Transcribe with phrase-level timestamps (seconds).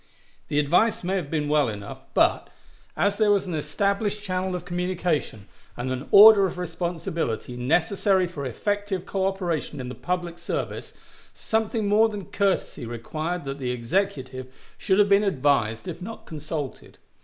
[0.47, 2.49] The advice may have been well enough, but,
[2.97, 8.43] as there was an established channel of communication, and an order of responsibility necessary for
[8.43, 10.95] effective coöperation in the public service,
[11.35, 16.97] something more than courtesy required that the Executive should have been advised if not consulted.